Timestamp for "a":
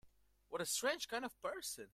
0.61-0.65